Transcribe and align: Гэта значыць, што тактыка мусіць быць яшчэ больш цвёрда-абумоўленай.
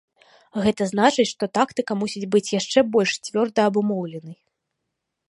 Гэта 0.67 0.85
значыць, 0.91 1.25
што 1.33 1.49
тактыка 1.57 1.97
мусіць 2.01 2.29
быць 2.37 2.53
яшчэ 2.59 2.79
больш 2.97 3.11
цвёрда-абумоўленай. 3.29 4.37